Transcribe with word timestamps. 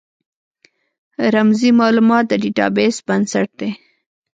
رمزي 1.33 1.69
مالومات 1.79 2.23
د 2.27 2.33
ډیټا 2.43 2.65
بیس 2.75 2.95
بنسټ 3.07 3.47
دی. 3.59 3.71